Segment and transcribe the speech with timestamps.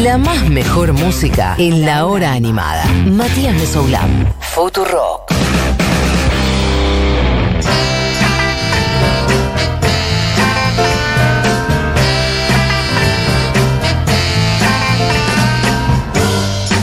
[0.00, 2.82] La más mejor música en la hora animada.
[3.04, 4.26] Matías Mesoulán.
[4.40, 5.30] Futurock.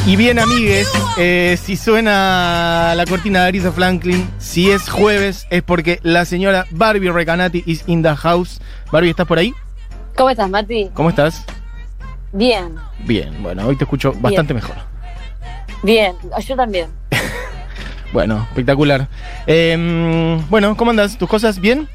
[0.05, 0.87] Y bien, amigues,
[1.17, 6.67] eh, si suena la cortina de Arisa Franklin, si es jueves, es porque la señora
[6.69, 8.61] Barbie Recanati is in the house.
[8.91, 9.51] Barbie, ¿estás por ahí?
[10.15, 10.91] ¿Cómo estás, Mati?
[10.93, 11.43] ¿Cómo estás?
[12.31, 12.75] Bien,
[13.05, 14.75] Bien, bueno, hoy te escucho bastante mejor.
[15.83, 16.15] bien.
[16.45, 16.87] Yo también.
[18.11, 19.07] Bueno, espectacular.
[19.45, 21.15] Em, bueno, ¿cómo andas?
[21.15, 21.87] ¿Tus cosas bien?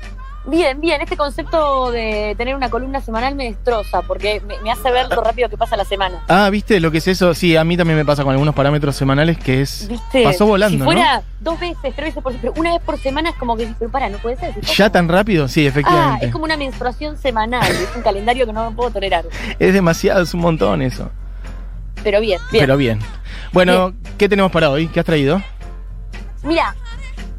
[0.46, 1.00] Bien, bien.
[1.00, 5.22] Este concepto de tener una columna semanal me destroza porque me, me hace ver lo
[5.22, 6.22] rápido que pasa la semana.
[6.28, 7.32] Ah, ¿viste lo que es eso?
[7.32, 9.88] Sí, a mí también me pasa con algunos parámetros semanales que es...
[9.88, 10.22] ¿Viste?
[10.22, 10.84] Pasó volando, Si ¿no?
[10.84, 13.90] fuera dos veces, tres veces por semana, una vez por semana es como que pero
[13.90, 14.54] para, no puede ser.
[14.60, 15.48] ¿Ya tan rápido?
[15.48, 16.26] Sí, Ah, efectivamente.
[16.26, 17.66] es como una menstruación semanal.
[17.70, 19.24] Es un calendario que no me puedo tolerar.
[19.58, 21.10] es demasiado, es un montón eso.
[22.02, 22.62] Pero bien, bien.
[22.62, 22.98] Pero bien.
[23.52, 24.88] Bueno, ¿qué tenemos para hoy?
[24.88, 25.40] ¿Qué has traído?
[26.42, 26.74] Mira,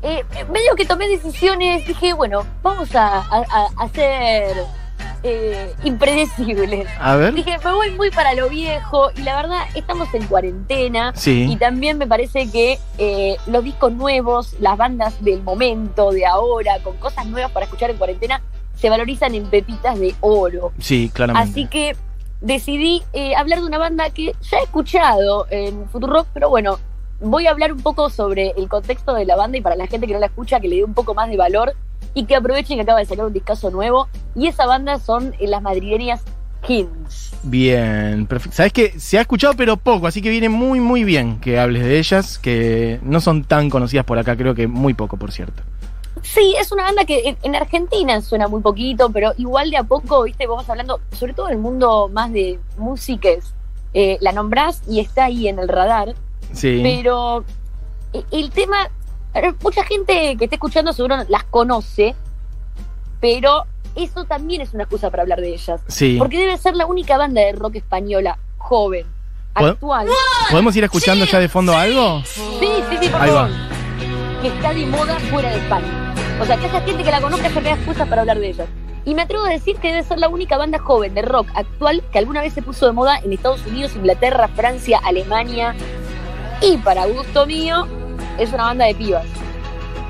[0.06, 4.56] eh, medio que tomé decisiones, dije, bueno, vamos a, a- a- ser
[5.24, 6.88] eh, impredecibles.
[7.00, 7.34] A ver.
[7.34, 11.58] Dije, me voy muy para lo viejo y la verdad estamos en cuarentena y Sí.
[11.60, 16.96] también me parece que eh, los discos nuevos, las bandas del momento, de ahora, con
[16.98, 18.42] cosas nuevas para escuchar en cuarentena,
[18.76, 20.72] se valorizan en pepitas de oro.
[20.80, 21.50] Sí, claramente.
[21.50, 21.96] Así que
[22.42, 26.78] decidí eh, hablar de una banda que ya he escuchado en Futurock, pero bueno,
[27.20, 30.08] voy a hablar un poco sobre el contexto de la banda y para la gente
[30.08, 31.74] que no la escucha, que le dé un poco más de valor
[32.14, 34.08] y que aprovechen que acaba de sacar un discazo nuevo.
[34.36, 36.24] Y esa banda son eh, las madrileñas
[36.66, 37.34] Kings.
[37.44, 38.58] Bien, perfecto.
[38.58, 41.84] Sabes que se ha escuchado pero poco, así que viene muy muy bien que hables
[41.84, 45.62] de ellas, que no son tan conocidas por acá, creo que muy poco, por cierto.
[46.24, 49.84] Sí, es una banda que en, en Argentina suena muy poquito, pero igual de a
[49.84, 53.54] poco, viste, vamos hablando, sobre todo el mundo más de músicas,
[53.94, 56.16] eh, la nombrás y está ahí en el radar.
[56.56, 56.80] Sí.
[56.84, 57.44] Pero
[58.14, 58.90] eh, el tema,
[59.34, 62.16] ver, mucha gente que esté escuchando seguro las conoce,
[63.22, 63.64] pero
[63.96, 65.82] eso también es una excusa para hablar de ellas.
[65.88, 66.16] Sí.
[66.18, 69.06] Porque debe ser la única banda de rock española joven,
[69.54, 70.08] ¿Pod- actual.
[70.50, 72.22] ¿Podemos ir escuchando ya de fondo algo?
[72.26, 73.48] Sí, sí, sí, por Ahí va.
[73.48, 73.52] favor.
[74.42, 76.14] Que está de moda fuera de España.
[76.42, 78.50] O sea, que esa gente que la conozca ya me da excusas para hablar de
[78.50, 78.68] ellas.
[79.06, 82.04] Y me atrevo a decir que debe ser la única banda joven de rock actual
[82.12, 85.76] que alguna vez se puso de moda en Estados Unidos, Inglaterra, Francia, Alemania.
[86.62, 87.88] Y para gusto mío,
[88.38, 89.26] es una banda de pibas.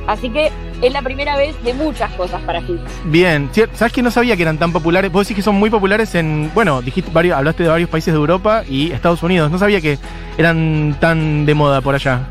[0.07, 0.51] Así que
[0.81, 2.81] es la primera vez de muchas cosas para Hits.
[3.06, 3.50] Bien.
[3.73, 5.11] ¿Sabes que no sabía que eran tan populares?
[5.11, 6.51] Vos decís que son muy populares en.
[6.53, 9.50] Bueno, dijiste varios, hablaste de varios países de Europa y Estados Unidos.
[9.50, 9.97] No sabía que
[10.38, 12.28] eran tan de moda por allá.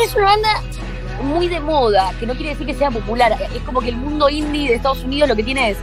[0.00, 0.62] Es una banda
[1.22, 3.36] muy de moda, que no quiere decir que sea popular.
[3.54, 5.78] Es como que el mundo indie de Estados Unidos lo que tiene es,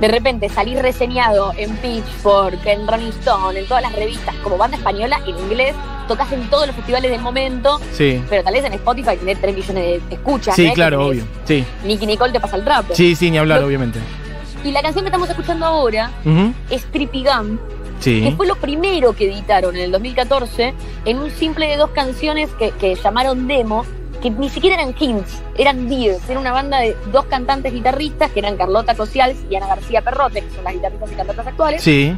[0.00, 4.76] de repente, salir reseñado en Pitchfork, en Rolling Stone, en todas las revistas, como banda
[4.76, 5.74] española, en inglés,
[6.06, 8.22] tocas en todos los festivales del momento, Sí.
[8.30, 10.54] pero tal vez en Spotify tenés 3 millones de escuchas.
[10.54, 10.72] Sí, ¿eh?
[10.74, 11.24] Claro, obvio.
[11.44, 11.64] Sí.
[11.84, 12.94] Nicky Nicole te pasa el trapo.
[12.94, 13.98] Sí, sí, ni hablar, Lo- obviamente.
[14.64, 16.52] Y la canción que estamos escuchando ahora Ujú.
[16.70, 17.58] es Trippy Gum,
[18.02, 18.34] que Sí.
[18.36, 22.70] fue lo primero que editaron en el 2014 en un simple de dos canciones que,
[22.70, 23.84] que llamaron demo,
[24.20, 26.28] que ni siquiera eran hints, eran Dears.
[26.28, 30.42] Era una banda de dos cantantes guitarristas que eran Carlota Cosials y Ana García Perrote,
[30.42, 31.82] que son las guitarristas y cantantes actuales.
[31.82, 32.16] Sí.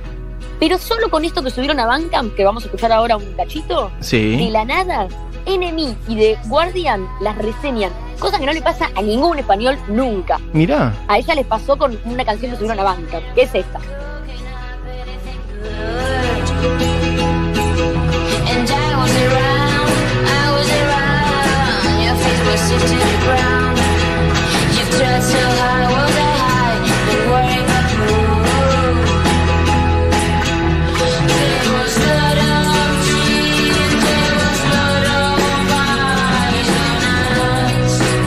[0.58, 3.90] Pero solo con esto que subieron a Bandcamp, que vamos a escuchar ahora un cachito,
[4.10, 5.08] de la nada,
[5.46, 7.92] Enemy y The Guardian las reseñan.
[8.18, 10.38] Cosa que no le pasa a ningún español nunca.
[10.52, 10.94] Mirá.
[11.08, 13.80] A ella les pasó con una canción que subieron a Bandcamp, que es esta.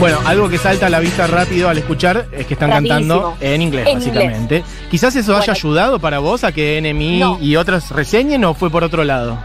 [0.00, 2.98] Bueno, algo que salta a la vista rápido al escuchar es que están Rapidísimo.
[2.98, 4.62] cantando en inglés, En básicamente.
[4.90, 6.82] Quizás eso haya ayudado para vos a que
[7.18, 7.38] No.
[7.40, 9.38] y otras reseñen o fue por otro lado.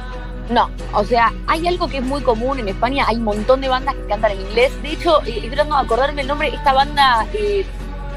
[0.50, 3.68] No, o sea, hay algo que es muy común en España, hay un montón de
[3.68, 4.72] bandas que cantan en inglés.
[4.82, 7.64] De hecho, eh, estoy tratando de acordarme el nombre, esta banda eh,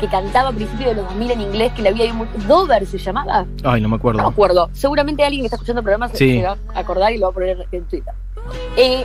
[0.01, 2.27] que cantaba a principios de los 2000 en inglés, que la había muy...
[2.49, 3.45] Dover se llamaba.
[3.65, 4.27] Ay, no me No me acuerdo.
[4.27, 4.71] acuerdo.
[4.73, 6.41] Seguramente alguien que está escuchando el programa se- Sí.
[6.41, 8.15] se va a acordar y lo va a poner en Twitter.
[8.77, 9.05] Eh,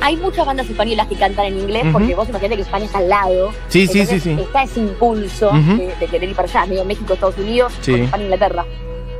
[0.00, 3.08] hay muchas bandas españolas que cantan en inglés porque vos imaginate que España está al
[3.08, 3.52] lado.
[3.68, 4.32] Sí, sí, sí, sí.
[4.32, 7.92] Está ese impulso de, de querer ir para allá, medio México, Estados Unidos, Sí.
[7.92, 8.64] con España, Inglaterra.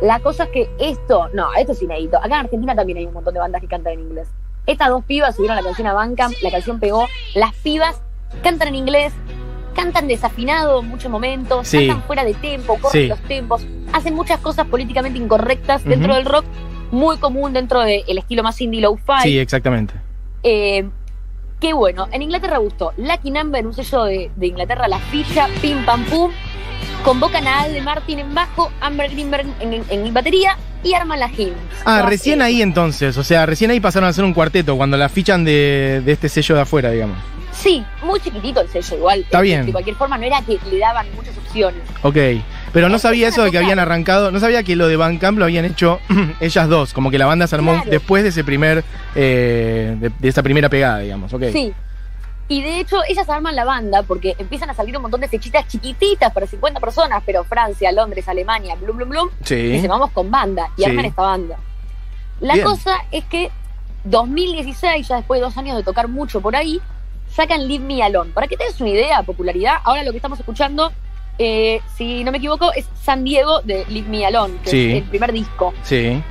[0.02, 2.16] La cosa es que esto, no, esto es inédito.
[2.18, 4.28] Acá en Argentina también hay un montón de bandas que cantan en inglés.
[4.66, 7.06] Estas dos pibas subieron la canción a Bandcamp, la canción pegó.
[7.34, 8.00] Las pibas
[8.42, 9.12] cantan en inglés,
[9.74, 11.86] cantan desafinado en muchos momentos, Sí.
[11.86, 13.08] cantan fuera de tempo, corren Sí.
[13.08, 16.44] los tempos, hacen muchas cosas políticamente incorrectas dentro del rock.
[16.90, 19.22] muy común dentro del estilo más indie lo-fi.
[19.22, 19.94] Sí, exactamente.
[20.44, 20.88] Eh,
[21.58, 22.92] que bueno, en Inglaterra gustó.
[22.98, 26.30] Lucky Number, un sello de, de Inglaterra, la ficha, pim pam pum.
[27.04, 31.28] Convocan a Alde Martin en bajo, Amber Greenberg en, en- en batería y arman la
[31.30, 31.54] Hymns.
[31.84, 34.96] Ah, No, recién ahí entonces, o sea, recién ahí pasaron a ser un cuarteto, cuando
[34.96, 37.16] la fichan de, de este sello de afuera, digamos.
[37.52, 39.20] Sí, muy chiquitito el sello igual.
[39.20, 39.66] Está Eh, bien.
[39.66, 41.80] De cualquier forma, no era que le daban muchas opciones.
[42.02, 42.16] Ok.
[42.72, 45.38] Pero no sabía eso de que habían arrancado, no sabía que lo de Van Camp
[45.38, 46.00] lo habían hecho
[46.40, 47.90] ellas dos, como que la banda se armó Claro.
[47.90, 48.84] después de ese primer,
[49.14, 51.44] eh, de, de esa primera pegada, digamos, ok.
[51.52, 51.72] Sí.
[52.46, 55.66] Y de hecho, ellas arman la banda porque empiezan a salir un montón de fechitas
[55.66, 59.28] chiquititas para 50 personas, pero Francia, Londres, Alemania, blum, blum, blum.
[59.40, 59.54] Y Sí.
[59.56, 60.70] dicen, vamos con banda.
[60.76, 60.90] Y Sí.
[60.90, 61.56] arman esta banda.
[62.40, 62.66] La Bien.
[62.66, 63.50] cosa es que
[64.04, 66.80] 2016, ya después de dos años de tocar mucho por ahí,
[67.30, 68.30] sacan Leave Me Alone.
[68.32, 70.92] Para que te des una idea, popularidad, ahora lo que estamos escuchando,
[71.38, 74.90] eh, si no me equivoco, es San Diego de Leave Me Alone, que Sí.
[74.92, 75.72] es el primer disco.
[75.82, 76.22] Sí.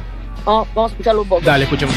[0.45, 1.41] Vamos, vamos a escucharlo un poco.
[1.41, 1.95] Dale, escuchemos.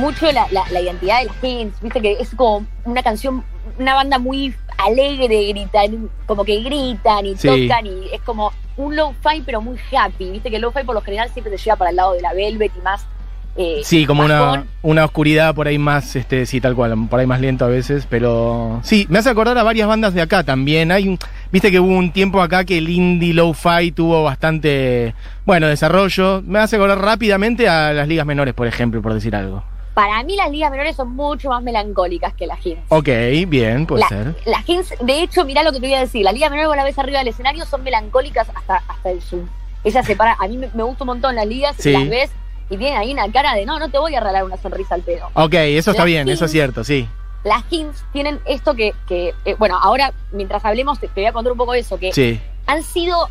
[0.00, 3.44] Mucho la, la- la identidad de las Hens, viste que es como una canción,
[3.78, 7.46] una banda muy alegre, gritan, como que gritan y Sí.
[7.68, 11.02] tocan y es como un lo-fi pero muy happy, viste que el lo-fi por lo
[11.02, 13.04] general siempre se lleva para el lado de la Velvet y más...
[13.56, 17.26] eh, Sí, como una, una oscuridad por ahí más, este, sí, tal cual, por ahí
[17.26, 20.92] más lento a veces, pero sí, me hace acordar a varias bandas de acá también.
[20.92, 21.18] Hay un,
[21.52, 25.14] viste que hubo un tiempo acá que el indie lo-fi tuvo bastante,
[25.44, 26.42] bueno, desarrollo.
[26.46, 29.62] Me hace acordar rápidamente a las ligas menores, por ejemplo, por decir algo.
[30.00, 32.78] Para mí las ligas menores son mucho más melancólicas que las Hens.
[32.88, 33.06] Ok,
[33.48, 34.34] bien, puede La- ser.
[34.46, 36.76] Las Hens, de hecho, mirá lo que te voy a decir, las ligas menores vos
[36.78, 39.46] la ves arriba del escenario son melancólicas hasta, hasta el zoom.
[39.84, 41.92] Ella se para, a mí me, me gusta un montón las ligas, Sí.
[41.92, 42.30] las ves
[42.70, 45.02] y tienen ahí una cara de no, no te voy a regalar una sonrisa al
[45.02, 45.28] pedo.
[45.34, 47.06] Ok, eso está Las bien, eso es Kings- cierto, sí.
[47.44, 51.32] Las Kings tienen esto que, que, eh, bueno, ahora mientras hablemos te, te voy a
[51.34, 53.28] contar un poco de eso, que Sí, han sido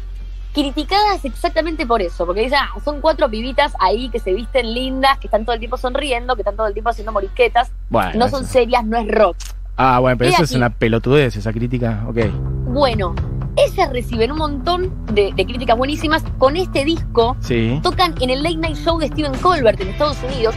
[0.53, 5.17] criticadas exactamente por eso, porque dicen, ah, son cuatro pibitas ahí que se visten lindas,
[5.19, 8.11] que están todo el tiempo sonriendo, que están todo el tiempo haciendo morisquetas, bueno.
[8.17, 9.37] no son eso- serias, no es rock.
[9.77, 12.17] Ah, bueno, pero He eso es una pelotudez, esa crítica, ok.
[12.65, 13.15] Bueno,
[13.55, 16.23] ellas reciben un montón de, de críticas buenísimas.
[16.37, 17.79] Con este disco Sí.
[17.81, 20.53] tocan en el Late Night Show de Steven Colbert en Estados Unidos.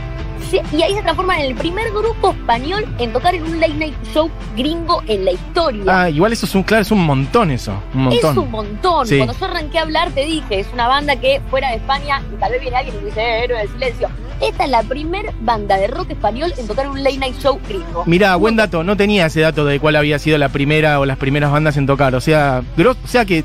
[0.72, 3.94] Y ahí se transforman en el primer grupo español en tocar en un Late Night
[4.12, 6.02] Show gringo en la historia.
[6.02, 9.06] Ah, igual eso es un, claro, es un montón eso, un Es un montón.
[9.06, 9.16] Sí.
[9.18, 12.36] Cuando yo arranqué a hablar, te dije, es una banda que fuera de España, y
[12.38, 14.08] tal vez viene alguien y dice, eh, héroe del silencio.
[14.40, 17.60] Esta es la primer banda de rock español en tocar en un late night show
[17.68, 18.02] gringo.
[18.06, 21.16] Mira, buen dato, no tenía ese dato de cuál había sido la primera o las
[21.16, 22.14] primeras bandas en tocar.
[22.16, 23.44] O sea, gros- o sea que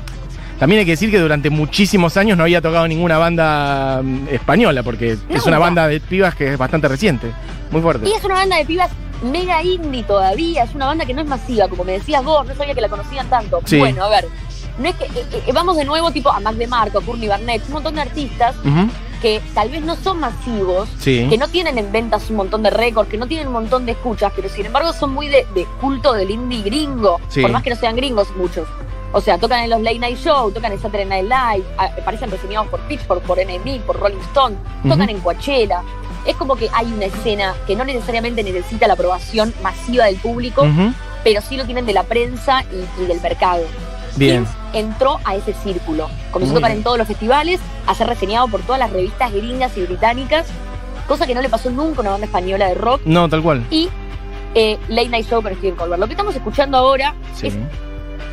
[0.58, 4.82] también hay que decir que durante muchísimos años no había tocado ninguna banda mm, española,
[4.82, 7.30] porque es una banda de pibas que es bastante reciente.
[7.70, 8.08] Muy fuerte.
[8.08, 8.90] Y es una banda de pibas
[9.22, 12.54] mega indie todavía, es una banda que no es masiva, como me decías vos, no
[12.54, 13.60] sabía que la conocían tanto.
[13.64, 13.78] Sí.
[13.78, 14.26] Bueno, a ver,
[14.78, 17.28] no es que eh, eh, vamos de nuevo tipo a Mac de Marco, a Courtney
[17.28, 18.54] Barnett, un montón de artistas
[19.20, 21.26] que tal vez no son masivos, Sí.
[21.28, 23.92] que no tienen en ventas un montón de récords, que no tienen un montón de
[23.92, 27.42] escuchas, pero sin embargo son muy de, de culto del indie gringo, Sí.
[27.42, 28.68] por más que no sean gringos muchos.
[29.12, 32.68] O sea, tocan en los Late Night Show, tocan en Saturday Night Live, aparecen reseñados
[32.68, 34.56] por Pitchfork, por NME, por Rolling Stone,
[34.86, 35.82] tocan en Coachella.
[36.26, 40.66] Es como que hay una escena que no necesariamente necesita la aprobación masiva del público,
[41.24, 43.62] pero sí lo tienen de la prensa y, y del mercado.
[44.16, 44.46] Bien.
[44.74, 46.08] Entró a ese círculo.
[46.30, 46.78] Comenzó Muy a tocar bien.
[46.80, 50.46] en todos los festivales, a ser reseñado por todas las revistas gringas y británicas,
[51.06, 53.00] cosa que no le pasó nunca a una banda española de rock.
[53.06, 53.64] No, tal cual.
[53.70, 53.88] Y
[54.54, 56.00] eh, Late Night Show con Steven Colbert.
[56.00, 57.46] Lo que estamos escuchando ahora Sí.
[57.46, 57.54] es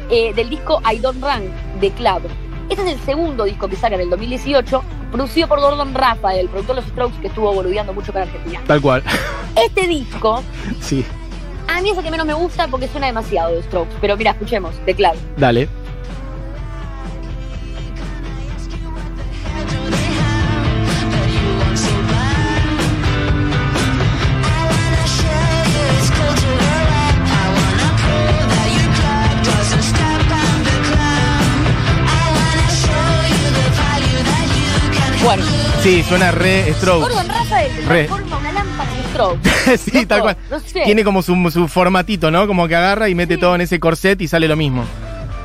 [0.09, 2.21] eh, del disco I Don't Run de Club.
[2.69, 6.49] Este es el segundo disco que sacan en el 2018, producido por Gordon Rafael, el
[6.49, 8.59] productor de los Strokes que estuvo boludeando mucho con Argentina.
[8.65, 9.03] Tal cual.
[9.55, 10.43] Este disco,
[10.81, 11.05] Sí.
[11.67, 14.31] a mí es el que menos me gusta porque suena demasiado de Strokes, pero mira,
[14.31, 15.13] escuchemos, de Club.
[15.37, 15.69] Dale.
[35.25, 35.43] Bueno,
[35.81, 37.01] Sí, suena re stroke.
[37.01, 38.05] Gordon Rafael se Re.
[38.05, 39.77] transforma una lámpara en Strokes.
[39.77, 40.37] sí, Loco, tal cual.
[40.49, 40.81] No sé.
[40.85, 42.47] Tiene como su, su formatito, ¿no?
[42.47, 43.39] Como que agarra y mete Sí.
[43.39, 44.83] todo en ese corset y sale lo mismo.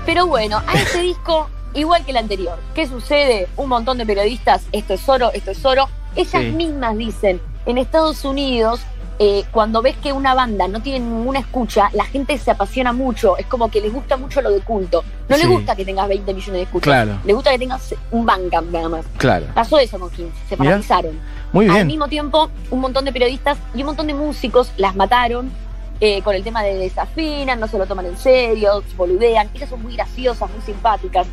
[0.07, 3.49] Pero bueno, a este disco, igual que el anterior, ¿qué sucede?
[3.57, 5.89] Un montón de periodistas, esto es oro, esto es oro.
[6.17, 6.51] Ellas Sí.
[6.51, 8.81] mismas dicen, en Estados Unidos
[9.23, 13.37] eh, cuando ves que una banda no tiene ninguna escucha, la gente se apasiona mucho.
[13.37, 15.05] Es como que les gusta mucho lo de culto.
[15.29, 15.43] No Sí.
[15.43, 16.85] les gusta que tengas 20 millones de escuchas.
[16.85, 17.19] Claro.
[17.27, 19.05] Les gusta que tengas un Bandcamp nada más.
[19.19, 19.45] Claro.
[19.55, 20.71] Pasó eso con Kings, se Mirá.
[20.71, 21.21] paralizaron.
[21.53, 21.87] Muy Al bien.
[21.89, 25.51] mismo tiempo, un montón de periodistas y un montón de músicos las mataron
[26.01, 29.51] eh, con el tema de desafinan, no se lo toman en serio, boludean.
[29.53, 31.27] Ellas son muy graciosas, muy simpáticas.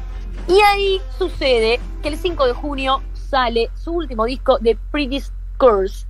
[0.50, 5.24] Y ahí sucede que el 5 de junio sale su último disco de Pretty
[5.58, 6.06] Curse,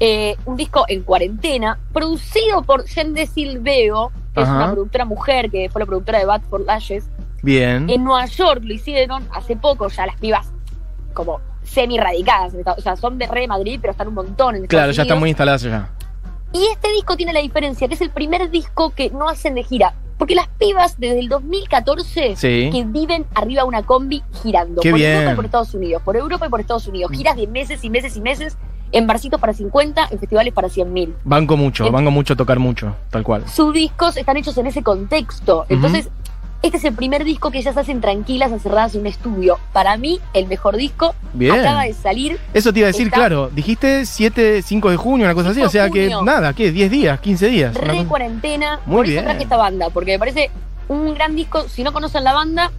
[0.00, 5.70] eh, un disco en cuarentena, producido por Yende Silveo, que es una productora mujer que
[5.70, 7.08] fue la productora de Bad for Lashes.
[7.42, 7.88] Bien.
[7.88, 10.52] En Nueva York lo hicieron hace poco, ya las pibas
[11.14, 12.54] como semi-radicadas.
[12.76, 15.18] O sea, son de re de Madrid, pero están un montón en Claro, ya están
[15.18, 15.90] muy instaladas allá.
[16.52, 19.62] Y este disco tiene la diferencia, que es el primer disco que no hacen de
[19.62, 19.94] gira.
[20.18, 22.70] Porque las pibas desde el 2014 Sí.
[22.72, 24.80] que viven arriba de una combi girando.
[24.80, 25.12] Qué por bien.
[25.12, 26.02] Europa y por Estados Unidos.
[26.02, 27.10] Por Europa y por Estados Unidos.
[27.12, 28.56] Giras de meses y meses y meses
[28.92, 31.14] en barcitos para 50, en festivales para 100 mil.
[31.24, 33.48] Banco mucho, banco mucho tocar mucho, tal cual.
[33.48, 35.66] Sus discos están hechos en ese contexto.
[35.68, 36.08] Entonces,
[36.62, 39.58] este es el primer disco que ellas hacen tranquilas, encerradas en un estudio.
[39.72, 41.52] Para mí, el mejor disco Bien.
[41.60, 42.38] acaba de salir.
[42.54, 43.50] Eso te iba a decir, Está- claro.
[43.52, 45.56] Dijiste 7, 5 de junio, una cosa así.
[45.60, 46.72] 5 O sea que nada, ¿qué?
[46.72, 47.74] 10 días, 15 días.
[47.74, 48.80] re cosa- cuarentena.
[48.86, 49.18] Muy por bien.
[49.18, 50.50] eso traje esta banda, porque me parece
[50.88, 51.68] un gran disco.
[51.68, 52.70] Si no conocen la banda,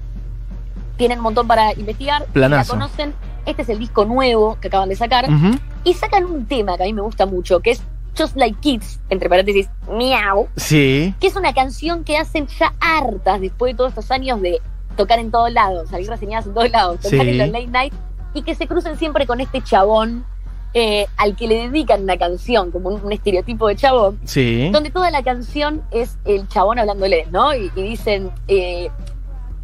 [0.98, 2.26] tienen un montón para investigar.
[2.34, 2.74] Planazo.
[2.74, 3.14] Si la conocen,
[3.46, 5.26] este es el disco nuevo que acaban de sacar.
[5.32, 5.58] Ujú.
[5.84, 7.82] Y sacan un tema que a mí me gusta mucho, que es
[8.18, 11.14] Just Like Kids, entre paréntesis, miau, Sí.
[11.20, 14.60] que es una canción que hacen ya hartas después de todos estos años de
[14.96, 17.30] tocar en todos lados, salir reseñadas en todos lados, tocar Sí.
[17.30, 17.94] en los late night,
[18.34, 20.26] y que se crucen siempre con este chabón
[20.74, 24.70] eh, al que le dedican una canción, como un, un estereotipo de chabón, Sí.
[24.72, 27.56] donde toda la canción es el chabón hablándoles, ¿no?
[27.56, 28.90] Y, y dicen, eh,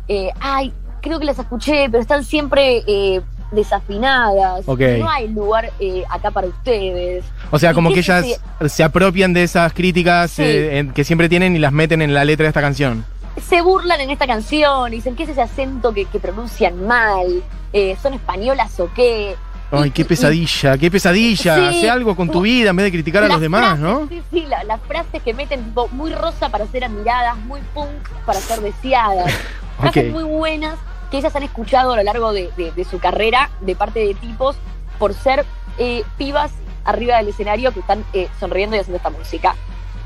[0.07, 3.21] eh, ay, creo que las escuché, pero están siempre eh,
[3.55, 4.65] desafinadas.
[4.67, 7.23] No hay lugar eh, acá para ustedes.
[7.51, 8.25] O sea, ¿Y como que ellas
[8.67, 10.43] se apropian de esas críticas Sí.
[10.45, 13.05] eh, que siempre tienen y las meten en la letra de esta canción.
[13.47, 17.43] Se burlan en esta canción, y dicen, ¿qué es ese acento que, que pronuncian mal?
[17.73, 19.35] Eh, ¿Son españolas o qué?
[19.71, 21.55] Ay, qué pesadilla, qué pesadilla.
[21.55, 21.61] Sí.
[21.79, 24.07] Hace algo con tu vida en vez de criticar a los demás, frases, ¿no?
[24.07, 27.89] Sí, sí, la- las frases que meten tipo muy rosa para ser admiradas, muy punk
[28.23, 29.33] para ser deseadas.
[29.79, 30.75] Frases muy buenas
[31.13, 34.15] que ellas han escuchado a lo largo de, de- de su carrera de parte de
[34.15, 34.55] tipos
[34.97, 35.45] por ser
[35.77, 36.51] eh, pibas
[36.85, 39.55] arriba del escenario que están eh, sonriendo y haciendo esta música.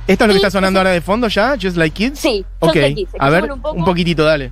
[0.06, 1.56] ¿Esto es lo que está sonando ahora de fondo ya?
[1.60, 2.20] Just Like Kids.
[2.20, 3.12] Sí, Ok, Just Like Kids.
[3.20, 3.76] a ver, Escuchémoslo un poco.
[3.78, 4.52] un poquitito, dale.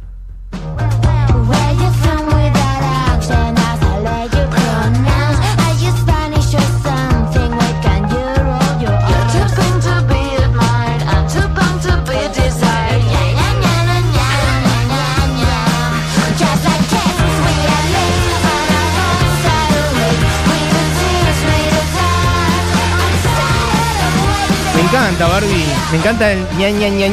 [25.15, 25.65] Encanta, Barbie.
[25.91, 27.07] Me encanta el ña, ña, ña,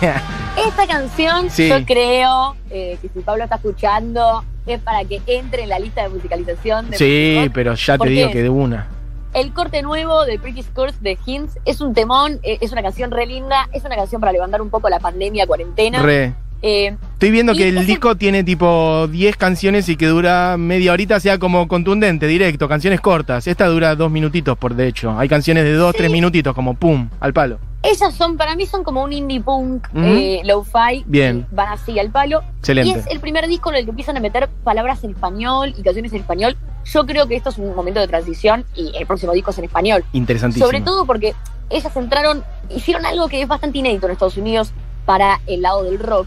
[0.00, 0.22] ña.
[0.66, 1.68] Esta canción, Sí.
[1.68, 6.02] yo creo eh, que si Pablo está escuchando, es para que entre en la lista
[6.02, 6.90] de musicalización.
[6.90, 8.86] De Sí, Music pero ya te ¿Por digo que de una.
[9.34, 13.10] El corte nuevo de Pretty Skirts de Hints es un temón, eh, es una canción
[13.10, 16.00] re linda, es una canción para levantar un poco la pandemia, cuarentena.
[16.02, 16.34] Re.
[16.62, 20.92] Eh, Estoy viendo Y que el disco tiene tipo 10 canciones y que dura media
[20.92, 23.46] horita, sea como contundente, directo, canciones cortas.
[23.46, 25.16] Esta dura dos minutitos, por de hecho.
[25.18, 25.98] Hay canciones de dos, Sí.
[25.98, 27.58] tres minutitos, como pum, al palo.
[27.82, 31.42] ellas son, para mí son como un indie punk, eh, lo-fi, Bien.
[31.48, 32.40] que van así al palo.
[32.42, 32.98] Y Excelente.
[33.00, 36.12] es el primer disco en el que empiezan a meter palabras en español y canciones
[36.12, 36.56] en español.
[36.84, 39.64] Yo creo que esto es un momento de transición y el próximo disco es en
[39.64, 40.04] español.
[40.12, 40.66] Interesantísimo.
[40.66, 41.34] Sobre todo porque
[41.70, 42.42] ellas entraron,
[42.74, 44.72] hicieron algo que es bastante inédito en Estados Unidos
[45.06, 46.26] para el lado del rock,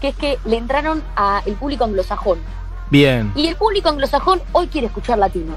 [0.00, 2.38] que es que le entraron al público anglosajón.
[2.90, 5.56] Bien, Y el público anglosajón hoy quiere escuchar latinos.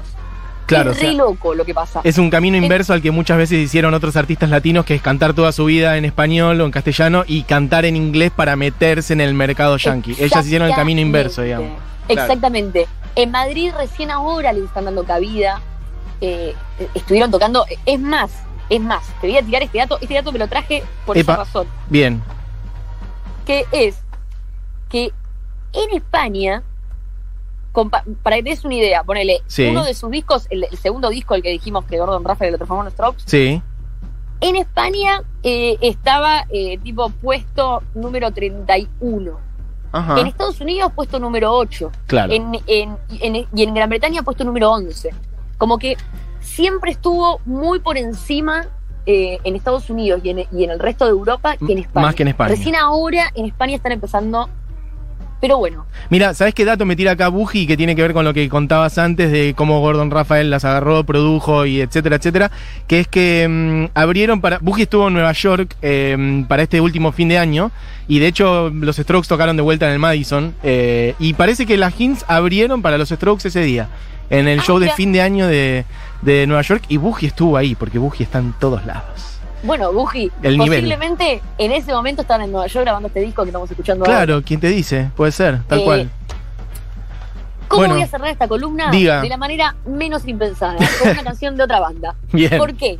[0.66, 0.90] claro.
[0.92, 2.00] es re sea, loco lo que pasa.
[2.04, 5.34] es un camino inverso al que muchas veces hicieron otros artistas latinos, que es cantar
[5.34, 9.20] toda su vida en español o en castellano y cantar en inglés para meterse en
[9.20, 10.16] el mercado yankee.
[10.18, 11.70] Ellas hicieron el camino inverso, digamos.
[12.08, 12.86] Exactamente.
[13.14, 15.60] En Madrid recién ahora les están dando cabida.
[16.20, 16.54] eh,
[16.94, 17.64] estuvieron tocando.
[17.86, 18.30] Es más,
[18.70, 19.02] es más.
[19.20, 19.98] Te voy a tirar este dato.
[20.00, 21.32] Este dato me lo traje por Epa.
[21.34, 21.66] esa razón.
[21.88, 22.22] Bien,
[23.46, 23.96] Que es
[24.88, 25.12] que
[25.72, 26.62] en España,
[28.22, 29.66] para que te des una idea, ponele, Sí.
[29.68, 32.58] uno de sus discos, el, el segundo disco, el que dijimos que Gordon Rafael lo
[32.58, 33.62] transformó en Strokes, sí.
[34.40, 39.38] en España eh, estaba eh, tipo puesto número 31.
[39.92, 40.20] Ajá.
[40.20, 41.90] En Estados Unidos puesto número 8.
[42.06, 42.32] Claro.
[42.32, 45.10] En, en- en- y en Gran Bretaña puesto número 11.
[45.56, 45.96] Como que
[46.40, 48.66] siempre estuvo muy por encima
[49.06, 52.06] eh, en Estados Unidos y en, y en el resto de Europa que en España.
[52.06, 52.50] más que en España.
[52.50, 54.50] Recién ahora en España están empezando
[55.40, 58.24] Pero bueno, Mira, ¿sabes qué dato me tira acá Buji que tiene que ver con
[58.24, 62.50] lo que contabas antes de cómo Gordon Rafael las agarró, produjo y etcétera, etcétera?
[62.86, 64.58] Que es que mm, abrieron para.
[64.58, 67.70] Buji estuvo en Nueva York eh, para este último fin de año
[68.08, 71.76] y de hecho los Strokes tocaron de vuelta en el Madison eh, y parece que
[71.76, 73.88] las Hints abrieron para los Strokes ese día
[74.30, 75.84] en el Ah, show de fin de año de,
[76.22, 79.37] de Nueva York y Buji estuvo ahí porque Buji está en todos lados.
[79.62, 80.58] Bueno, Buji, nivel.
[80.68, 84.24] posiblemente en ese momento estaban en Nueva York grabando este disco que estamos escuchando ahora.
[84.24, 85.10] Claro, ¿quién te dice?
[85.16, 86.10] Puede ser, tal Eh, cual.
[87.68, 87.94] ¿Cómo Bueno.
[87.94, 88.90] voy a cerrar esta columna?
[88.90, 89.20] Diga.
[89.20, 92.14] De la manera menos impensada, con una canción de otra banda.
[92.32, 92.56] Bien.
[92.56, 92.98] ¿Por qué?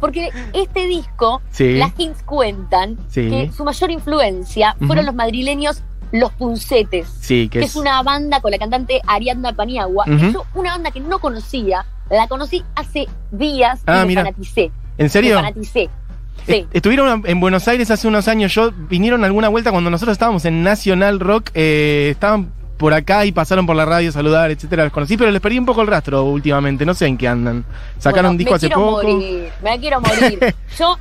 [0.00, 1.76] Porque este disco, Sí.
[1.78, 3.30] las Hints cuentan Sí.
[3.30, 7.70] que su mayor influencia fueron los madrileños Los Puncetes, Sí, que que es.
[7.70, 10.04] es una banda con la cantante Ariadna Paniagua.
[10.06, 10.18] Ujú.
[10.18, 14.22] que yo, una banda que no conocía, la conocí hace días y Ah, me mira.
[14.24, 14.70] fanaticé.
[14.98, 15.40] ¿En Me serio?
[15.72, 15.88] Sí.
[16.46, 18.52] Est- Estuvieron en Buenos Aires hace unos años.
[18.54, 21.50] Yo vinieron alguna vuelta cuando nosotros estábamos en Nacional Rock.
[21.54, 24.82] eh, estaban por acá y pasaron por la radio a saludar, etcétera.
[24.84, 26.84] Los conocí, pero les perdí un poco el rastro últimamente.
[26.84, 27.64] No sé en qué andan.
[27.98, 29.02] Sacaron Bueno, disco me hace quiero poco.
[29.04, 30.54] Morir, me quiero morir.
[30.78, 30.98] Yo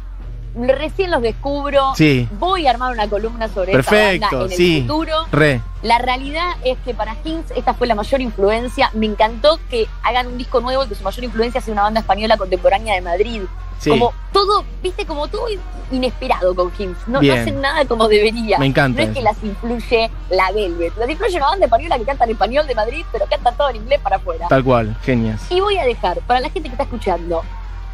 [0.56, 1.94] recién los descubro.
[1.96, 2.28] Sí.
[2.40, 4.78] Voy a armar una columna sobre esta Perfecto, banda en sí.
[4.78, 5.16] el futuro.
[5.32, 5.62] Re.
[5.82, 8.92] La realidad es que para Hinks esta fue la mayor influencia.
[8.94, 12.02] Me encantó que hagan un disco nuevo y que su mayor influencia sea una banda
[12.02, 13.42] española contemporánea de Madrid.
[13.80, 13.90] Sí.
[13.90, 15.48] Como todo, viste, como todo
[15.92, 17.08] inesperado con Hinks.
[17.08, 18.60] No, hacen nada como debería.
[18.60, 20.96] Me encanta No es que las influye la Velvet.
[20.98, 23.78] Las influye una banda española que canta en español de Madrid, pero canta todo en
[23.78, 24.48] inglés para afuera.
[24.50, 24.96] Tal cual.
[25.04, 25.42] Genias.
[25.50, 27.42] Y voy a dejar, para la gente que está escuchando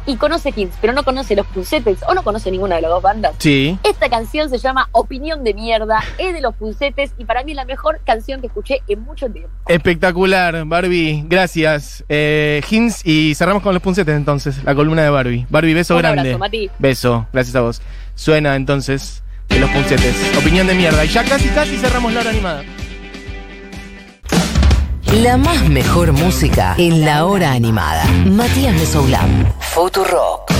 [0.08, 3.02] y conoce Hinks, pero no conoce los Puncetes o no conoce ninguna de las dos
[3.02, 3.78] bandas, Sí.
[3.84, 7.56] esta canción se llama Opinión de Mierda, es de los Puncetes y para mí es
[7.56, 9.50] la mejor canción que escuché en mucho tiempo.
[9.68, 11.24] Espectacular, Barbie.
[11.28, 12.04] Gracias.
[12.08, 14.64] Eh, Hints y cerramos con los puncetes entonces.
[14.64, 15.46] La columna de Barbie.
[15.50, 16.20] Barbie, beso Un grande.
[16.20, 16.70] abrazo, Mati.
[16.78, 17.82] Beso, gracias a vos.
[18.14, 20.14] Suena entonces de los puncetes.
[20.38, 21.04] Opinión de mierda.
[21.04, 22.62] Y ya casi, casi cerramos la hora animada.
[25.12, 28.04] La más mejor música en la hora animada.
[28.26, 29.50] Matías Mesoulán.
[29.58, 30.52] Futurock.